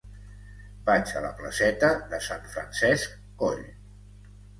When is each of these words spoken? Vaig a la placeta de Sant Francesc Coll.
Vaig 0.85 1.11
a 1.19 1.19
la 1.25 1.29
placeta 1.41 1.91
de 2.13 2.19
Sant 2.29 2.47
Francesc 2.55 3.13
Coll. 3.43 3.61